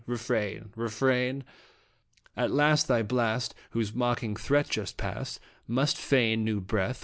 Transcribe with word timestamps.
Refrain! 0.07 0.71
Refrain! 0.75 1.43
At 2.35 2.49
last 2.49 2.87
thy 2.87 3.03
blast, 3.03 3.53
whose 3.69 3.93
mocking 3.93 4.35
threat 4.35 4.67
just 4.67 4.97
passed, 4.97 5.39
Must 5.67 5.95
feign 5.95 6.43
new 6.43 6.59
breath. 6.59 6.99